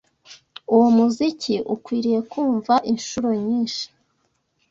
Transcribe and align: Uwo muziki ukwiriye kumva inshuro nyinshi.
Uwo 0.73 0.87
muziki 0.97 1.55
ukwiriye 1.75 2.19
kumva 2.31 2.73
inshuro 2.91 3.29
nyinshi. 3.45 3.85